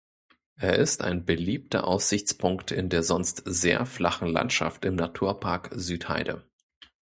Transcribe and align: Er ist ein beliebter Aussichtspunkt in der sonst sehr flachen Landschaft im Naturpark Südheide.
Er 0.57 0.77
ist 0.79 1.03
ein 1.03 1.25
beliebter 1.27 1.85
Aussichtspunkt 1.87 2.71
in 2.71 2.89
der 2.89 3.03
sonst 3.03 3.43
sehr 3.45 3.85
flachen 3.85 4.27
Landschaft 4.29 4.83
im 4.83 4.95
Naturpark 4.95 5.69
Südheide. 5.75 6.43